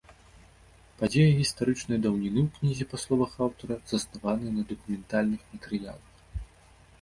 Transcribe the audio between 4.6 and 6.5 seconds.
дакументальных матэрыялах.